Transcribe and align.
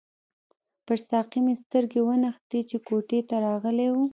پر 0.85 0.97
ساقي 1.09 1.39
مې 1.45 1.53
سترګې 1.63 2.01
ونښتې 2.03 2.59
چې 2.69 2.77
کوټې 2.87 3.19
ته 3.29 3.35
راغلی 3.47 3.87
وو. 3.93 4.05